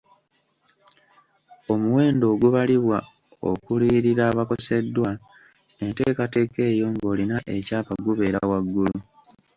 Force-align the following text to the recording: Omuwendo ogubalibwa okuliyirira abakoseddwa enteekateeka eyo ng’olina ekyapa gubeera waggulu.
Omuwendo 1.73 2.25
ogubalibwa 2.33 2.99
okuliyirira 3.49 4.23
abakoseddwa 4.31 5.09
enteekateeka 5.83 6.59
eyo 6.71 6.85
ng’olina 6.93 7.37
ekyapa 7.55 7.93
gubeera 8.05 8.39
waggulu. 8.51 8.97